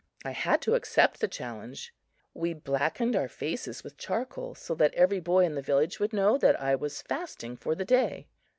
[0.25, 1.93] I had to accept the challenge.
[2.33, 6.39] We blackened our faces with charcoal, so that every boy in the village would know
[6.39, 8.25] that I was fasting for the day.